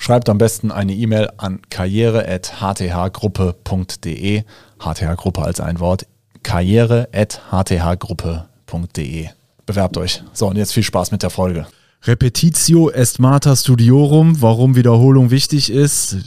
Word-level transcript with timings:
Schreibt 0.00 0.28
am 0.28 0.38
besten 0.38 0.70
eine 0.70 0.94
E-Mail 0.94 1.28
an 1.38 1.60
karriere.hthgruppe.de. 1.70 4.44
HTH-Gruppe 4.78 5.42
als 5.42 5.58
ein 5.60 5.80
Wort. 5.80 6.06
karriere.hthgruppe.de. 6.44 9.28
Bewerbt 9.66 9.96
euch. 9.98 10.22
So, 10.32 10.46
und 10.46 10.56
jetzt 10.56 10.72
viel 10.72 10.84
Spaß 10.84 11.10
mit 11.10 11.24
der 11.24 11.30
Folge. 11.30 11.66
Repetitio 12.04 12.90
est 12.90 13.18
mater 13.18 13.56
studiorum, 13.56 14.40
warum 14.40 14.76
Wiederholung 14.76 15.32
wichtig 15.32 15.68
ist. 15.68 16.18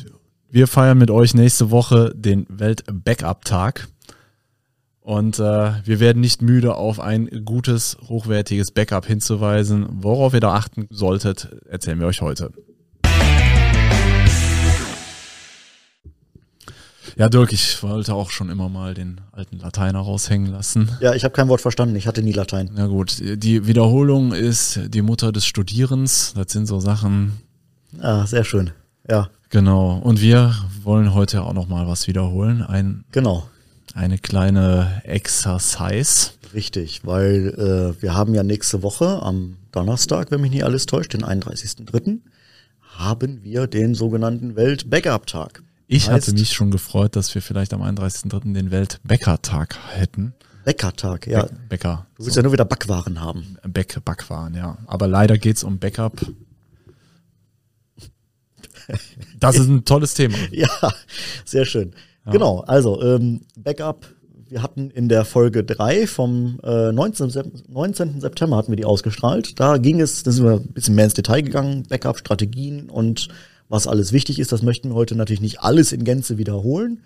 Wir 0.49 0.67
feiern 0.67 0.97
mit 0.97 1.09
euch 1.09 1.33
nächste 1.33 1.71
Woche 1.71 2.11
den 2.13 2.45
Welt-Backup-Tag. 2.49 3.87
Und 4.99 5.39
äh, 5.39 5.71
wir 5.85 6.01
werden 6.01 6.19
nicht 6.19 6.41
müde, 6.41 6.75
auf 6.75 6.99
ein 6.99 7.45
gutes, 7.45 7.95
hochwertiges 8.09 8.71
Backup 8.71 9.05
hinzuweisen. 9.05 9.85
Worauf 9.89 10.33
ihr 10.33 10.41
da 10.41 10.55
achten 10.55 10.87
solltet, 10.89 11.47
erzählen 11.69 12.01
wir 12.01 12.07
euch 12.07 12.21
heute. 12.21 12.51
Ja, 17.17 17.29
Dirk, 17.29 17.51
ich 17.51 17.81
wollte 17.83 18.13
auch 18.13 18.29
schon 18.29 18.49
immer 18.49 18.69
mal 18.69 18.93
den 18.93 19.21
alten 19.31 19.59
Lateiner 19.59 19.99
raushängen 19.99 20.51
lassen. 20.51 20.91
Ja, 21.01 21.13
ich 21.13 21.23
habe 21.23 21.33
kein 21.33 21.47
Wort 21.47 21.61
verstanden. 21.61 21.95
Ich 21.95 22.07
hatte 22.07 22.21
nie 22.21 22.33
Latein. 22.33 22.71
Ja 22.75 22.87
gut, 22.87 23.17
die 23.19 23.67
Wiederholung 23.67 24.33
ist 24.33 24.79
die 24.87 25.01
Mutter 25.01 25.31
des 25.31 25.45
Studierens. 25.45 26.33
Das 26.35 26.51
sind 26.51 26.67
so 26.67 26.79
Sachen. 26.79 27.39
Ah, 27.99 28.25
sehr 28.25 28.43
schön. 28.43 28.71
Ja. 29.09 29.29
Genau. 29.49 29.97
Und 29.97 30.21
wir 30.21 30.55
wollen 30.83 31.13
heute 31.13 31.43
auch 31.43 31.53
noch 31.53 31.67
mal 31.67 31.87
was 31.87 32.07
wiederholen. 32.07 32.61
Ein, 32.61 33.03
genau. 33.11 33.47
Eine 33.93 34.17
kleine 34.17 35.01
Exercise. 35.03 36.31
Richtig, 36.53 37.05
weil 37.05 37.95
äh, 37.97 38.01
wir 38.01 38.13
haben 38.13 38.33
ja 38.33 38.43
nächste 38.43 38.83
Woche 38.83 39.21
am 39.21 39.57
Donnerstag, 39.71 40.31
wenn 40.31 40.41
mich 40.41 40.51
nicht 40.51 40.63
alles 40.63 40.85
täuscht, 40.85 41.13
den 41.13 41.23
31.03., 41.23 42.19
haben 42.97 43.43
wir 43.43 43.67
den 43.67 43.95
sogenannten 43.95 44.55
Welt-Backup-Tag. 44.55 45.63
Ich 45.93 46.09
heißt, 46.09 46.27
hatte 46.27 46.39
mich 46.39 46.53
schon 46.53 46.71
gefreut, 46.71 47.17
dass 47.17 47.35
wir 47.35 47.41
vielleicht 47.41 47.73
am 47.73 47.81
31.03. 47.81 48.53
den 48.53 48.71
Weltbäckertag 48.71 49.77
hätten. 49.89 50.33
Bäckertag, 50.63 51.27
ja. 51.27 51.45
Bäcker. 51.67 52.07
Du 52.15 52.23
willst 52.23 52.35
so. 52.35 52.39
ja 52.39 52.43
nur 52.43 52.53
wieder 52.53 52.63
Backwaren 52.63 53.19
haben. 53.19 53.57
Bäck, 53.67 53.99
Backwaren, 54.05 54.53
ja. 54.53 54.77
Aber 54.87 55.07
leider 55.07 55.37
geht 55.37 55.57
es 55.57 55.65
um 55.65 55.79
Backup. 55.79 56.25
Das 59.37 59.57
ist 59.57 59.67
ein 59.67 59.83
tolles 59.83 60.13
Thema. 60.13 60.37
ja, 60.51 60.69
sehr 61.43 61.65
schön. 61.65 61.91
Ja. 62.25 62.31
Genau, 62.31 62.61
also 62.61 63.01
ähm, 63.03 63.41
Backup. 63.57 64.05
Wir 64.47 64.63
hatten 64.63 64.91
in 64.91 65.09
der 65.09 65.25
Folge 65.25 65.65
3 65.65 66.07
vom 66.07 66.59
äh, 66.63 66.93
19, 66.93 67.65
19. 67.67 68.21
September 68.21 68.55
hatten 68.55 68.71
wir 68.71 68.77
die 68.77 68.85
ausgestrahlt. 68.85 69.59
Da 69.59 69.77
ging 69.77 69.99
es, 69.99 70.23
da 70.23 70.31
sind 70.31 70.45
wir 70.45 70.53
ein 70.53 70.73
bisschen 70.73 70.95
mehr 70.95 71.05
ins 71.05 71.15
Detail 71.15 71.41
gegangen, 71.41 71.83
Backup-Strategien 71.89 72.89
und 72.89 73.27
was 73.71 73.87
alles 73.87 74.11
wichtig 74.11 74.37
ist. 74.37 74.51
Das 74.51 74.61
möchten 74.61 74.89
wir 74.89 74.95
heute 74.95 75.15
natürlich 75.15 75.41
nicht 75.41 75.61
alles 75.61 75.93
in 75.93 76.03
Gänze 76.03 76.37
wiederholen, 76.37 76.99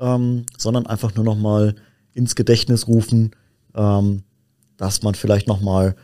ähm, 0.00 0.46
sondern 0.56 0.86
einfach 0.86 1.14
nur 1.14 1.24
noch 1.24 1.36
mal 1.36 1.74
ins 2.14 2.34
Gedächtnis 2.34 2.88
rufen, 2.88 3.32
ähm, 3.74 4.22
dass 4.78 5.02
man 5.02 5.14
vielleicht 5.14 5.46
noch 5.46 5.60
mal 5.60 5.94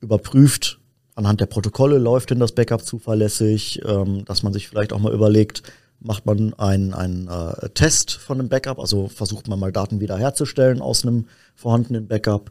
überprüft, 0.00 0.80
anhand 1.14 1.40
der 1.40 1.46
Protokolle 1.46 1.98
läuft 1.98 2.30
denn 2.30 2.40
das 2.40 2.52
Backup 2.52 2.82
zuverlässig, 2.82 3.82
ähm, 3.84 4.24
dass 4.24 4.42
man 4.42 4.54
sich 4.54 4.66
vielleicht 4.66 4.94
auch 4.94 4.98
mal 4.98 5.12
überlegt, 5.12 5.62
macht 6.00 6.24
man 6.24 6.54
einen, 6.54 6.94
einen 6.94 7.28
äh, 7.28 7.68
Test 7.70 8.12
von 8.12 8.40
einem 8.40 8.48
Backup, 8.48 8.78
also 8.78 9.08
versucht 9.08 9.46
man 9.46 9.58
mal 9.58 9.72
Daten 9.72 10.00
wiederherzustellen 10.00 10.80
aus 10.80 11.04
einem 11.04 11.26
vorhandenen 11.54 12.08
Backup. 12.08 12.50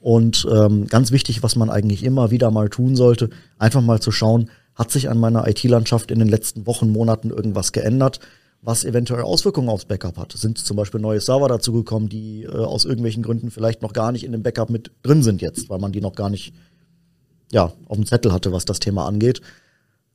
Und 0.00 0.46
ähm, 0.50 0.86
ganz 0.86 1.10
wichtig, 1.10 1.42
was 1.42 1.56
man 1.56 1.68
eigentlich 1.68 2.02
immer 2.02 2.30
wieder 2.30 2.50
mal 2.50 2.70
tun 2.70 2.96
sollte, 2.96 3.28
einfach 3.58 3.82
mal 3.82 4.00
zu 4.00 4.10
schauen, 4.10 4.48
hat 4.76 4.90
sich 4.92 5.08
an 5.08 5.18
meiner 5.18 5.48
IT-Landschaft 5.48 6.10
in 6.10 6.18
den 6.18 6.28
letzten 6.28 6.66
Wochen, 6.66 6.92
Monaten 6.92 7.30
irgendwas 7.30 7.72
geändert, 7.72 8.20
was 8.62 8.84
eventuell 8.84 9.22
Auswirkungen 9.22 9.68
aufs 9.68 9.86
Backup 9.86 10.18
hat? 10.18 10.32
Sind 10.32 10.58
zum 10.58 10.76
Beispiel 10.76 11.00
neue 11.00 11.20
Server 11.20 11.48
dazugekommen, 11.48 12.08
die 12.08 12.44
äh, 12.44 12.50
aus 12.50 12.84
irgendwelchen 12.84 13.22
Gründen 13.22 13.50
vielleicht 13.50 13.82
noch 13.82 13.92
gar 13.92 14.12
nicht 14.12 14.24
in 14.24 14.32
dem 14.32 14.42
Backup 14.42 14.70
mit 14.70 14.92
drin 15.02 15.22
sind 15.22 15.40
jetzt, 15.42 15.68
weil 15.70 15.78
man 15.78 15.92
die 15.92 16.00
noch 16.00 16.14
gar 16.14 16.30
nicht 16.30 16.52
ja, 17.50 17.72
auf 17.86 17.96
dem 17.96 18.06
Zettel 18.06 18.32
hatte, 18.32 18.52
was 18.52 18.64
das 18.64 18.78
Thema 18.78 19.06
angeht. 19.06 19.40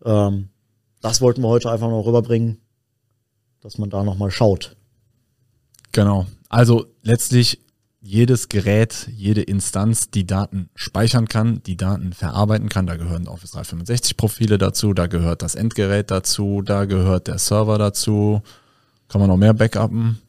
Ähm, 0.04 0.50
das 1.02 1.22
wollten 1.22 1.42
wir 1.42 1.48
heute 1.48 1.72
einfach 1.72 1.90
noch 1.90 2.06
rüberbringen, 2.06 2.58
dass 3.62 3.78
man 3.78 3.90
da 3.90 4.04
nochmal 4.04 4.32
schaut. 4.32 4.76
Genau. 5.92 6.28
Also 6.50 6.86
letztlich 7.02 7.62
jedes 8.02 8.50
Gerät, 8.50 9.08
jede 9.16 9.42
Instanz 9.44 10.10
die 10.10 10.26
Daten 10.26 10.70
speichern 10.76 11.28
kann, 11.28 11.62
die 11.64 11.78
Daten 11.78 12.14
verarbeiten 12.14 12.68
kann. 12.68 12.88
Da 12.88 12.96
gehören 12.96 13.28
Office 13.28 13.52
365 13.52 14.18
Profile 14.18 14.58
dazu, 14.58 14.94
da 14.94 15.06
gehört 15.06 15.44
das 15.44 15.54
Endgerät 15.56 16.10
dazu, 16.10 16.64
da 16.64 16.86
gehört 16.86 17.28
der 17.28 17.38
Server 17.38 17.78
dazu. 17.78 18.42
Kann 19.08 19.22
man 19.22 19.30
noch 19.30 19.38
mehr 19.38 19.54
backuppen? 19.54 20.20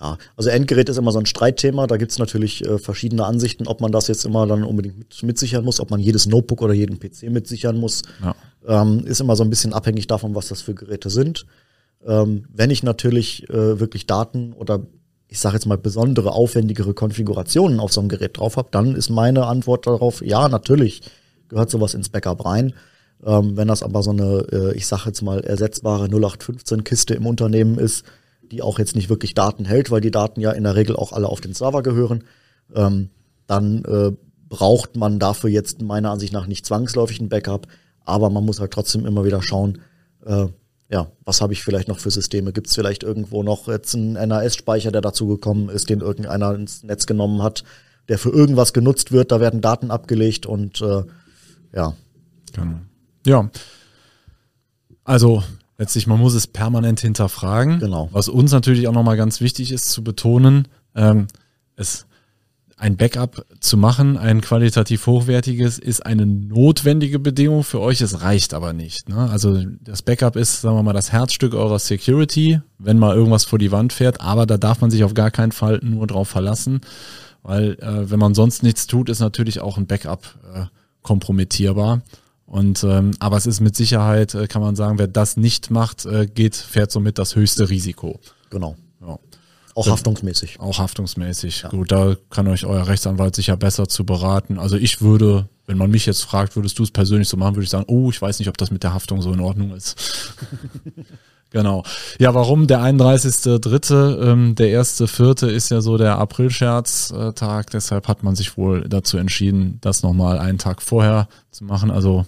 Ja, 0.00 0.18
also 0.36 0.50
Endgerät 0.50 0.88
ist 0.88 0.96
immer 0.96 1.12
so 1.12 1.20
ein 1.20 1.26
Streitthema. 1.26 1.86
Da 1.86 1.96
gibt's 1.96 2.18
natürlich 2.18 2.66
äh, 2.66 2.78
verschiedene 2.78 3.24
Ansichten, 3.24 3.68
ob 3.68 3.80
man 3.80 3.92
das 3.92 4.08
jetzt 4.08 4.24
immer 4.24 4.46
dann 4.48 4.64
unbedingt 4.64 4.98
mit, 4.98 5.22
mitsichern 5.22 5.64
muss, 5.64 5.78
ob 5.78 5.90
man 5.90 6.00
jedes 6.00 6.26
Notebook 6.26 6.60
oder 6.62 6.74
jeden 6.74 6.98
PC 6.98 7.30
mitsichern 7.30 7.76
muss. 7.76 8.02
Ja. 8.20 8.34
Ähm, 8.66 9.06
ist 9.06 9.20
immer 9.20 9.36
so 9.36 9.44
ein 9.44 9.50
bisschen 9.50 9.72
abhängig 9.72 10.08
davon, 10.08 10.34
was 10.34 10.48
das 10.48 10.60
für 10.60 10.74
Geräte 10.74 11.08
sind. 11.08 11.46
Ähm, 12.04 12.46
wenn 12.52 12.70
ich 12.70 12.82
natürlich 12.82 13.48
äh, 13.48 13.78
wirklich 13.78 14.06
Daten 14.06 14.54
oder 14.54 14.80
ich 15.32 15.40
sage 15.40 15.54
jetzt 15.56 15.64
mal, 15.64 15.78
besondere, 15.78 16.32
aufwendigere 16.32 16.92
Konfigurationen 16.92 17.80
auf 17.80 17.90
so 17.90 18.00
einem 18.00 18.10
Gerät 18.10 18.36
drauf 18.36 18.58
habe, 18.58 18.68
dann 18.70 18.94
ist 18.94 19.08
meine 19.08 19.46
Antwort 19.46 19.86
darauf, 19.86 20.20
ja, 20.22 20.46
natürlich 20.46 21.00
gehört 21.48 21.70
sowas 21.70 21.94
ins 21.94 22.10
Backup 22.10 22.44
rein. 22.44 22.74
Ähm, 23.24 23.56
wenn 23.56 23.66
das 23.66 23.82
aber 23.82 24.02
so 24.02 24.10
eine, 24.10 24.46
äh, 24.52 24.76
ich 24.76 24.86
sage 24.86 25.04
jetzt 25.06 25.22
mal, 25.22 25.40
ersetzbare 25.40 26.08
0815-Kiste 26.08 27.14
im 27.14 27.24
Unternehmen 27.24 27.78
ist, 27.78 28.04
die 28.42 28.60
auch 28.60 28.78
jetzt 28.78 28.94
nicht 28.94 29.08
wirklich 29.08 29.32
Daten 29.32 29.64
hält, 29.64 29.90
weil 29.90 30.02
die 30.02 30.10
Daten 30.10 30.38
ja 30.38 30.50
in 30.52 30.64
der 30.64 30.76
Regel 30.76 30.96
auch 30.96 31.12
alle 31.12 31.28
auf 31.28 31.40
den 31.40 31.54
Server 31.54 31.82
gehören, 31.82 32.24
ähm, 32.74 33.08
dann 33.46 33.86
äh, 33.86 34.12
braucht 34.50 34.96
man 34.96 35.18
dafür 35.18 35.48
jetzt 35.48 35.80
meiner 35.80 36.10
Ansicht 36.10 36.34
nach 36.34 36.46
nicht 36.46 36.66
zwangsläufig 36.66 37.20
ein 37.20 37.30
Backup, 37.30 37.68
aber 38.04 38.28
man 38.28 38.44
muss 38.44 38.60
halt 38.60 38.72
trotzdem 38.72 39.06
immer 39.06 39.24
wieder 39.24 39.40
schauen, 39.40 39.78
äh, 40.26 40.48
ja, 40.92 41.10
was 41.24 41.40
habe 41.40 41.54
ich 41.54 41.64
vielleicht 41.64 41.88
noch 41.88 41.98
für 41.98 42.10
Systeme? 42.10 42.52
Gibt 42.52 42.66
es 42.66 42.74
vielleicht 42.74 43.02
irgendwo 43.02 43.42
noch 43.42 43.66
jetzt 43.66 43.94
einen 43.94 44.12
NAS-Speicher, 44.12 44.92
der 44.92 45.00
dazu 45.00 45.26
gekommen 45.26 45.70
ist, 45.70 45.88
den 45.88 46.00
irgendeiner 46.00 46.54
ins 46.54 46.82
Netz 46.82 47.06
genommen 47.06 47.42
hat, 47.42 47.64
der 48.08 48.18
für 48.18 48.28
irgendwas 48.28 48.74
genutzt 48.74 49.10
wird? 49.10 49.32
Da 49.32 49.40
werden 49.40 49.62
Daten 49.62 49.90
abgelegt 49.90 50.44
und 50.44 50.82
äh, 50.82 51.04
ja. 51.74 51.94
Genau. 52.52 52.80
Ja. 53.26 53.50
Also 55.02 55.42
letztlich, 55.78 56.06
man 56.06 56.20
muss 56.20 56.34
es 56.34 56.46
permanent 56.46 57.00
hinterfragen. 57.00 57.78
Genau. 57.78 58.10
Was 58.12 58.28
uns 58.28 58.52
natürlich 58.52 58.86
auch 58.86 58.92
nochmal 58.92 59.16
ganz 59.16 59.40
wichtig 59.40 59.72
ist 59.72 59.90
zu 59.90 60.04
betonen, 60.04 60.68
ähm, 60.94 61.26
es 61.74 62.04
ein 62.82 62.96
Backup 62.96 63.46
zu 63.60 63.76
machen, 63.76 64.18
ein 64.18 64.40
qualitativ 64.40 65.06
hochwertiges, 65.06 65.78
ist 65.78 66.04
eine 66.04 66.26
notwendige 66.26 67.20
Bedingung 67.20 67.62
für 67.62 67.80
euch. 67.80 68.00
Es 68.00 68.22
reicht 68.22 68.54
aber 68.54 68.72
nicht. 68.72 69.08
Ne? 69.08 69.30
Also 69.30 69.62
das 69.82 70.02
Backup 70.02 70.34
ist, 70.34 70.62
sagen 70.62 70.76
wir 70.76 70.82
mal, 70.82 70.92
das 70.92 71.12
Herzstück 71.12 71.54
eurer 71.54 71.78
Security, 71.78 72.60
wenn 72.78 72.98
mal 72.98 73.14
irgendwas 73.14 73.44
vor 73.44 73.60
die 73.60 73.70
Wand 73.70 73.92
fährt. 73.92 74.20
Aber 74.20 74.46
da 74.46 74.58
darf 74.58 74.80
man 74.80 74.90
sich 74.90 75.04
auf 75.04 75.14
gar 75.14 75.30
keinen 75.30 75.52
Fall 75.52 75.78
nur 75.80 76.08
drauf 76.08 76.28
verlassen, 76.28 76.80
weil 77.44 77.74
äh, 77.74 78.10
wenn 78.10 78.18
man 78.18 78.34
sonst 78.34 78.64
nichts 78.64 78.88
tut, 78.88 79.08
ist 79.08 79.20
natürlich 79.20 79.60
auch 79.60 79.78
ein 79.78 79.86
Backup 79.86 80.36
äh, 80.52 80.64
kompromittierbar. 81.02 82.02
Und 82.46 82.82
ähm, 82.82 83.12
aber 83.20 83.36
es 83.36 83.46
ist 83.46 83.60
mit 83.60 83.76
Sicherheit, 83.76 84.34
äh, 84.34 84.48
kann 84.48 84.60
man 84.60 84.74
sagen, 84.74 84.98
wer 84.98 85.06
das 85.06 85.36
nicht 85.36 85.70
macht, 85.70 86.04
äh, 86.04 86.26
geht, 86.26 86.56
fährt 86.56 86.90
somit 86.90 87.16
das 87.18 87.36
höchste 87.36 87.70
Risiko. 87.70 88.18
Genau. 88.50 88.74
Ja. 89.00 89.20
Auch 89.74 89.88
haftungsmäßig. 89.88 90.60
Auch 90.60 90.78
haftungsmäßig. 90.78 91.62
Ja. 91.62 91.68
Gut, 91.70 91.90
da 91.92 92.16
kann 92.30 92.48
euch 92.48 92.66
euer 92.66 92.86
Rechtsanwalt 92.86 93.34
sicher 93.34 93.56
besser 93.56 93.88
zu 93.88 94.04
beraten. 94.04 94.58
Also 94.58 94.76
ich 94.76 95.00
würde, 95.00 95.48
wenn 95.66 95.78
man 95.78 95.90
mich 95.90 96.06
jetzt 96.06 96.22
fragt, 96.22 96.56
würdest 96.56 96.78
du 96.78 96.82
es 96.82 96.90
persönlich 96.90 97.28
so 97.28 97.36
machen, 97.36 97.54
würde 97.54 97.64
ich 97.64 97.70
sagen, 97.70 97.86
oh, 97.88 98.10
ich 98.10 98.20
weiß 98.20 98.38
nicht, 98.38 98.48
ob 98.48 98.58
das 98.58 98.70
mit 98.70 98.82
der 98.82 98.92
Haftung 98.92 99.22
so 99.22 99.32
in 99.32 99.40
Ordnung 99.40 99.74
ist. 99.74 100.34
genau. 101.50 101.84
Ja, 102.18 102.34
warum 102.34 102.66
der 102.66 102.80
31.3., 102.80 104.22
ähm, 104.22 104.54
der 104.56 104.68
erste 104.68 105.08
Vierte 105.08 105.50
ist 105.50 105.70
ja 105.70 105.80
so 105.80 105.96
der 105.96 106.18
Aprilscherztag, 106.18 107.70
deshalb 107.70 108.08
hat 108.08 108.22
man 108.22 108.36
sich 108.36 108.58
wohl 108.58 108.82
dazu 108.88 109.16
entschieden, 109.16 109.78
das 109.80 110.02
nochmal 110.02 110.38
einen 110.38 110.58
Tag 110.58 110.82
vorher 110.82 111.28
zu 111.50 111.64
machen. 111.64 111.90
Also 111.90 112.26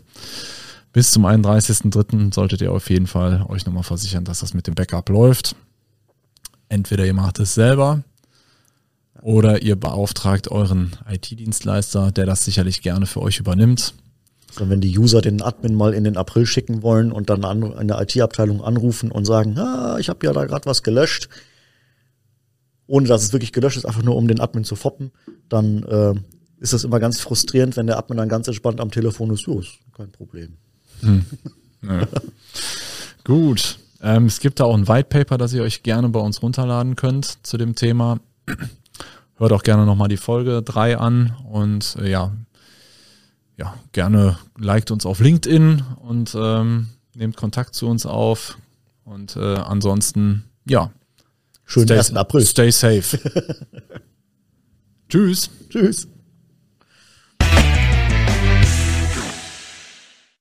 bis 0.95 1.11
zum 1.11 1.27
31.3. 1.27 2.33
solltet 2.33 2.63
ihr 2.63 2.73
auf 2.73 2.89
jeden 2.89 3.09
Fall 3.09 3.45
euch 3.49 3.67
nochmal 3.67 3.83
versichern, 3.83 4.25
dass 4.25 4.41
das 4.41 4.55
mit 4.55 4.67
dem 4.67 4.75
Backup 4.75 5.11
läuft. 5.11 5.57
Entweder 6.75 7.07
ihr 7.07 7.15
macht 7.15 7.39
es 7.39 7.55
selber 7.55 8.03
oder 9.23 9.63
ihr 9.63 9.77
beauftragt 9.77 10.49
euren 10.49 10.91
IT-Dienstleister, 11.09 12.11
der 12.11 12.27
das 12.27 12.45
sicherlich 12.45 12.83
gerne 12.83 13.07
für 13.07 13.23
euch 13.23 13.39
übernimmt. 13.39 13.95
Also 14.49 14.69
wenn 14.69 14.81
die 14.81 14.99
User 14.99 15.21
den 15.23 15.41
Admin 15.41 15.77
mal 15.77 15.95
in 15.95 16.03
den 16.03 16.17
April 16.17 16.47
schicken 16.47 16.83
wollen 16.83 17.13
und 17.13 17.31
dann 17.31 17.45
an, 17.45 17.63
in 17.63 17.87
der 17.87 18.01
IT-Abteilung 18.01 18.61
anrufen 18.61 19.13
und 19.13 19.25
sagen, 19.25 19.57
ah, 19.57 19.99
ich 20.01 20.09
habe 20.09 20.27
ja 20.27 20.33
da 20.33 20.47
gerade 20.47 20.67
was 20.67 20.83
gelöscht, 20.83 21.29
ohne 22.89 23.07
dass 23.07 23.23
es 23.23 23.33
wirklich 23.33 23.53
gelöscht 23.53 23.77
ist, 23.77 23.85
einfach 23.85 24.03
nur 24.03 24.17
um 24.17 24.27
den 24.27 24.41
Admin 24.41 24.65
zu 24.65 24.75
foppen, 24.75 25.13
dann 25.49 25.85
äh, 25.85 26.15
ist 26.59 26.73
das 26.73 26.83
immer 26.83 26.99
ganz 26.99 27.21
frustrierend, 27.21 27.77
wenn 27.77 27.87
der 27.87 27.99
Admin 27.99 28.19
dann 28.19 28.29
ganz 28.29 28.49
entspannt 28.49 28.81
am 28.81 28.91
Telefon 28.91 29.31
ist. 29.33 29.47
Ist 29.47 29.79
kein 29.97 30.11
Problem. 30.11 30.55
Hm. 31.03 31.25
Ja. 31.83 32.09
Gut. 33.23 33.79
Ähm, 34.05 34.27
es 34.27 34.39
gibt 34.39 34.61
da 34.61 34.65
auch 34.65 34.77
ein 34.77 34.87
White 34.87 35.09
Paper, 35.09 35.39
das 35.39 35.55
ihr 35.55 35.63
euch 35.63 35.83
gerne 35.83 36.11
bei 36.11 36.21
uns 36.21 36.43
runterladen 36.43 36.95
könnt 36.95 37.39
zu 37.47 37.57
dem 37.57 37.75
Thema. 37.75 38.21
Hört 39.37 39.53
auch 39.53 39.63
gerne 39.63 39.87
nochmal 39.87 40.09
die 40.09 40.19
Folge 40.19 40.63
3 40.63 40.99
an 40.99 41.35
und 41.51 41.97
äh, 41.99 42.11
ja, 42.11 42.31
ja, 43.57 43.75
gerne 43.93 44.39
liked 44.59 44.91
uns 44.91 45.07
auf 45.07 45.21
LinkedIn 45.21 45.83
und 46.03 46.37
ähm, 46.39 46.89
nehmt 47.15 47.37
Kontakt 47.37 47.75
zu 47.75 47.89
uns 47.89 48.05
auf. 48.05 48.59
Und 49.05 49.37
äh, 49.37 49.57
ansonsten, 49.57 50.45
ja. 50.69 50.91
Schönen 51.65 51.91
1. 51.91 52.15
April. 52.15 52.45
Stay 52.45 52.71
safe. 52.71 53.19
Tschüss. 55.09 55.49
Tschüss. 55.71 56.09